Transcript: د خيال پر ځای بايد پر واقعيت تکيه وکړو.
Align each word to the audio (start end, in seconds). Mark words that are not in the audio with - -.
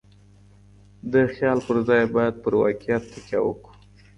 د 1.11 1.13
خيال 1.33 1.59
پر 1.67 1.77
ځای 1.87 2.03
بايد 2.15 2.35
پر 2.43 2.53
واقعيت 2.61 3.03
تکيه 3.13 3.39
وکړو. 3.43 3.73